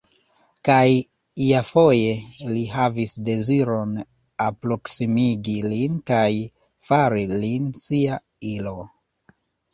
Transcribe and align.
Kaj 0.67 0.91
iafoje 1.47 2.15
li 2.53 2.63
havis 2.77 3.13
deziron 3.27 3.93
alproksimigi 4.47 5.55
lin 5.67 6.01
kaj 6.13 6.27
fari 6.91 7.29
lin 7.45 7.71
sia 7.85 8.21
ilo. 8.57 8.77